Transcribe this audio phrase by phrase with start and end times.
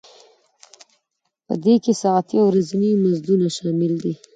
[1.45, 4.13] په دې کې ساعتي او ورځني مزدونه شامل دي